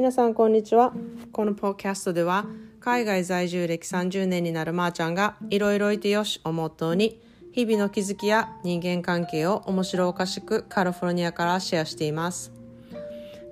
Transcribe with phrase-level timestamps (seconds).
[0.00, 0.94] 皆さんこんにちは
[1.30, 2.46] このポッキャストでは
[2.80, 7.20] 海外在住歴30年になるまーちゃんがいろいろいてよしをモットーに
[7.52, 12.50] 日々の気づきや人間関係を面白おかしくカリフォルニアからシェアしています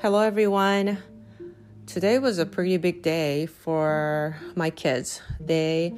[0.00, 0.96] Hello everyone
[1.86, 5.92] Today was a pretty big day for my kids They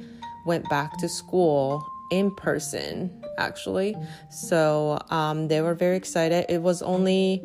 [0.45, 1.81] went back to school
[2.11, 3.95] in person actually
[4.29, 7.41] so um, they were very excited it was only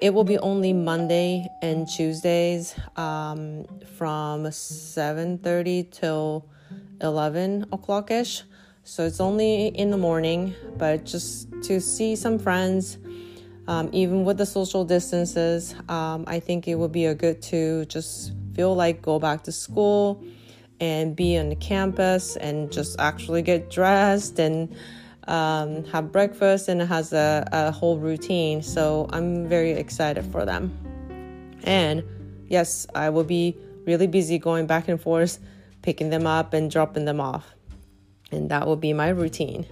[0.00, 3.64] it will be only Monday and Tuesdays um,
[3.96, 6.48] from 7.30 till
[7.00, 8.42] 11 o'clock ish.
[8.84, 12.98] So it's only in the morning, but just to see some friends,
[13.66, 17.84] um, even with the social distances, um, I think it would be a good to
[17.86, 20.24] just feel like go back to school
[20.80, 24.74] and be on the campus and just actually get dressed and
[25.27, 28.61] um, have breakfast and it has a, a whole routine.
[28.61, 30.71] So I'm very excited for them.
[31.63, 32.03] And
[32.47, 35.39] yes, I will be really busy going back and forth,
[35.81, 37.45] picking them up and dropping them off.
[38.31, 39.65] And that will be my routine.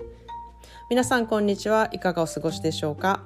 [0.89, 3.21] 皆さんこんにちはいかがお過ごしでしょうか、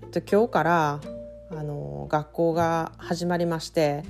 [0.00, 1.00] えっと、今日から
[1.50, 4.04] あの学校が始まりまして、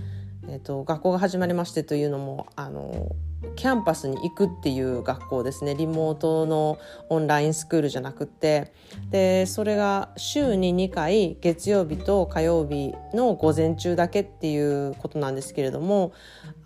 [0.51, 3.15] えっと、学校が始まりましてというのもあの
[3.55, 6.77] キャンパスに行くっていう学校ですねリモートの
[7.07, 8.73] オンラインスクールじゃなくって
[9.11, 16.11] でそれが週に2回月曜日と火曜日の午前中だけっていうことなんですけれども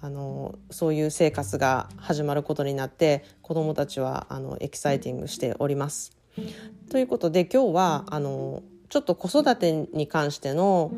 [0.01, 6.17] あのそういう生活が始まることになって子どもたちはあのエキサイティングしております。
[6.89, 10.91] ということで今日はあのちょっと子育てに関しての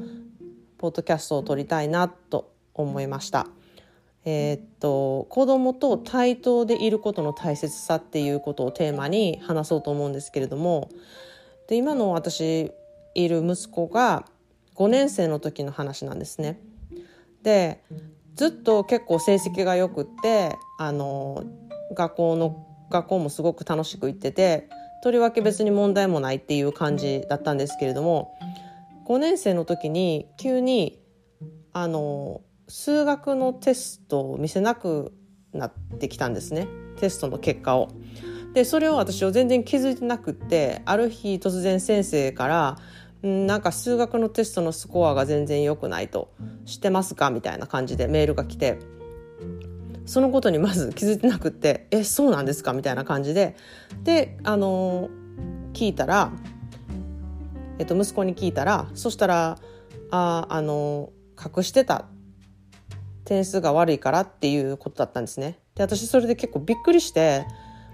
[0.78, 3.48] ポッドキャストを撮りたいなと思いました。
[4.26, 10.90] えー、っと子供と対等でいることの大切さっていうことをテーマに話そうと思うんですけれども
[11.70, 12.72] で今の私
[13.16, 14.26] いる息子が
[14.76, 16.60] 5年生の時の話なんですね。
[17.42, 17.82] で
[18.36, 21.44] ずっと結構成績がよくってあの
[21.94, 24.70] 学校の学校もすごく楽しく行ってて
[25.04, 28.38] とりわけ別に問題もないっていう感じだったんですけれども
[29.08, 31.00] 5年生の時に急に
[31.74, 35.14] あの数学のテストを見せなく
[35.54, 36.68] なってきたんですね
[37.00, 37.90] テストの結果を。
[38.54, 42.78] でそれを私は全然気づいてなくってある日突然先生から
[43.28, 46.34] 「んなんか数学のテストのスコアが全然良くないと
[46.66, 48.80] 知ってますか?」みたいな感じでメールが来て
[50.06, 53.56] そのことにまず気づいてなくって「えそうなんですか?」みたいな感じで
[54.04, 55.10] であの
[55.74, 56.32] 聞いたら、
[57.78, 59.60] えっと、息子に聞いたらそしたら
[60.10, 62.06] 「ああの隠してた」
[63.28, 65.60] 点数が悪いからっていうことだったんですね。
[65.76, 67.46] で私それで結構びっくりして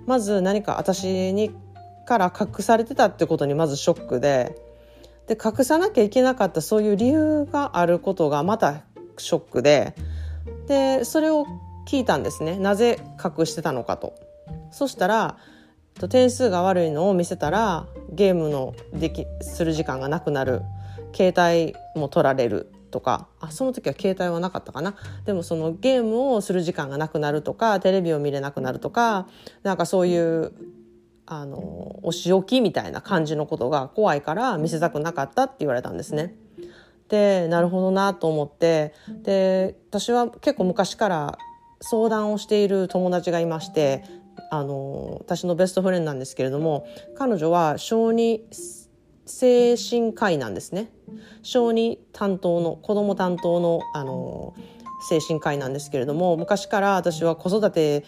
[0.06, 1.52] まず何か私に
[2.06, 4.56] から隠されてたってことにまずショックで
[5.28, 8.84] で隠さなきゃいけなかったそういう理由があることがまた
[9.18, 9.96] ショックで
[10.68, 11.48] でそれを
[11.88, 14.14] 聞いたんですねなぜ隠してたのかと。
[14.70, 15.38] そしたら
[16.10, 20.62] 点数が悪いのを見せたらゲームのできする時間がなくなる
[21.16, 24.96] 携帯も取られるとかあその時は携帯はなかったかな
[25.26, 29.28] でもそのゲームをする時間がなくなるとかテレビを見れなくなるとか
[29.64, 30.54] なんかそういう
[31.26, 36.36] あのお仕置きみたいな感じのことが怖いから見せたくなかったって言われたんですね。
[37.10, 38.94] でなるほどなと思って
[39.24, 41.38] で私は結構昔から
[41.82, 44.04] 相談をしている友達がいまして
[44.52, 46.88] あの私のベストフレンドなんですけれども
[47.18, 48.46] 彼女は小児
[49.26, 50.92] 精神科医なんですね
[51.42, 54.54] 小児担当の子供担当のあの
[55.10, 58.06] 精神科医なんですけれども昔から私は子育て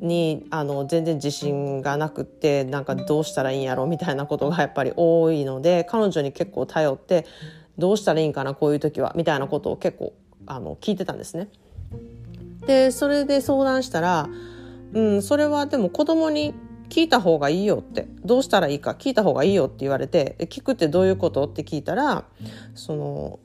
[0.00, 7.26] にあの全然自信がなくってなんかどうしたらいいんやろみたいなことがやっぱり多いので彼女に結構頼って
[7.78, 10.12] どうしたらいいんかなこういう時はみたいなことを結構
[10.46, 11.48] あの聞いてたんですね。
[12.66, 14.28] でそれで相談したら、
[14.92, 16.54] うん、それはでも子供に
[16.96, 18.08] 聞いた方がいいよって。
[18.24, 22.24] どうしたらいいか聞いた方がいいよって言われて聞くってどういうことって聞いたら
[22.74, 23.38] その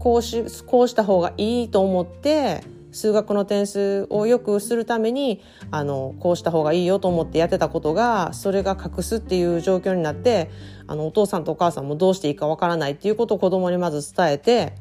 [0.00, 2.62] こうしこうした方がいいと思って
[2.92, 10.50] 数学の点数を良くするためにあのこうした方がいいよと思ってやってたことがそれが隠すっていう状況になって
[10.86, 14.74] あのお父さんとお母さんもどうしていいかわからないっていうことを子供にまず伝えて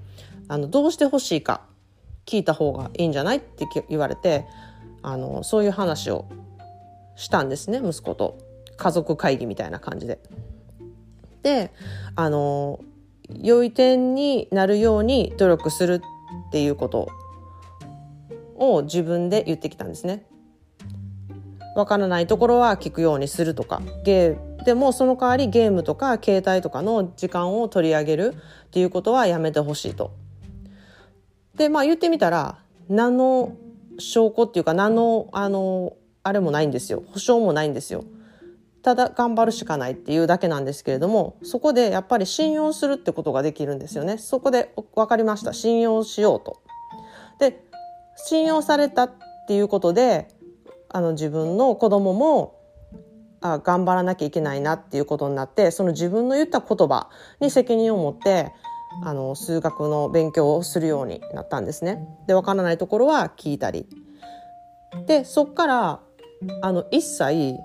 [0.48, 1.62] あのどうしてほしいか
[2.26, 4.46] 聞いた方がいいんじゃないって言われて
[5.02, 6.26] あのそういう話を
[7.16, 8.38] したんですね息子と
[8.78, 10.20] 家族会議みたいな感じで。
[11.44, 11.72] で
[12.16, 12.80] あの
[13.30, 16.02] 良い点になるように努力する
[16.48, 17.10] っていうこと
[18.56, 20.26] を自分で言ってきたんですね。
[21.76, 28.36] わからないところは聞くようにするとかゲーでもその代わりゲームとか携帯とかの時間を取り上げる
[28.68, 30.12] っていうことはやめてほしいと
[31.56, 32.58] でまあ言ってみたら
[32.90, 33.56] 何の
[34.00, 35.94] 証拠っていうか何のあの
[36.26, 38.04] あれもないんですよ保証もないんですよ。
[38.82, 46.62] ただ頑張るしかないっていうだけなんですけれどもそこでやっぱり信用するってことができるんですよねそこで分かりました信用しようと。
[47.40, 47.64] で
[48.16, 49.12] 信用されたっ
[49.48, 50.28] ていうことで
[50.90, 52.60] あの自分の子供も
[53.42, 58.52] あ頑張らなきゃいけないなっていうことになってその自分の言った言葉に責任を持って
[59.04, 62.08] あの数学の勉強をするようになったんですね。
[62.28, 63.88] で分からないところは聞いたり。
[65.08, 66.00] でそっから
[66.62, 67.60] あの一切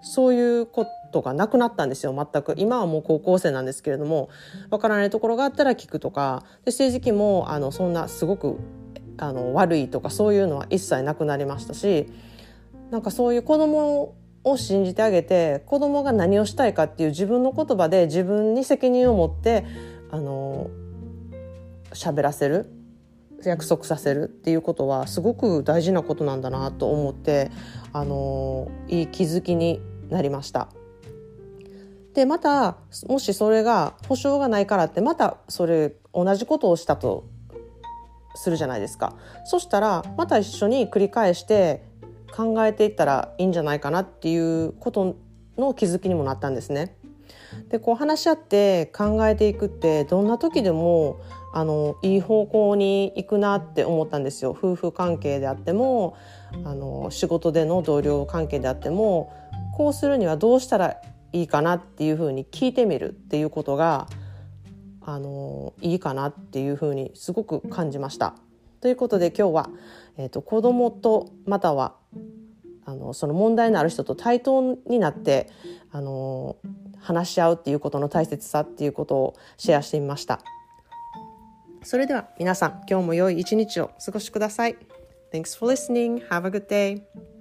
[0.00, 2.54] そういうことがなくなったんですよ全く。
[2.56, 4.28] 今はもう高校生なんですけれども
[4.70, 8.58] わからないところがあったら聞くとかで政治期もあのそんなすごく
[9.18, 12.06] あの悪いとかそういうのは一切なくなりましたし
[12.90, 14.14] なんかそういう子供
[14.44, 19.64] を信じてあげて子供が何をしたいかっていう自分の言葉で自分に責任を持って
[20.10, 20.70] あの
[21.92, 22.70] 喋らせる。
[23.44, 27.50] 約束させるっていうことはすごく大事なことなんだなと思って
[27.92, 30.68] あのいい気づきになりました。
[32.14, 32.78] でまた
[33.08, 37.28] もしそれが保証がないからってまたそれ同じことをしたと
[38.34, 41.82] するじゃないですかそしたらまた一緒に繰り返して
[42.34, 45.16] 考えていったらいいんじゃないかなっていうこと
[45.58, 46.96] の気づきにもなったんですね。
[47.68, 51.20] でこう話し合って考えていくってどんな時でも
[51.56, 56.14] あのいい方向に行くなって思ったんですよ夫婦関係であっても
[56.66, 59.32] あの仕事での同僚関係であっても
[59.74, 60.98] こうするにはどうしたら
[61.32, 64.06] いいかなっていうふうに聞いてみるっていうことが
[65.00, 68.34] あのいいかなっていうふうにすごく感じました。
[68.82, 69.70] ということで今日は、
[70.18, 71.94] えーと、子供とまたは
[72.84, 75.48] あのその問題のある人と対等になって
[75.90, 76.56] あの
[77.00, 80.40] 話し合うっていうことの大切さっていうことをシェアしてみました。
[81.86, 84.76] それでは皆さん今日も良い一日をお過ごしください。
[85.32, 86.26] Thanks for listening.
[86.28, 87.35] Have a good day.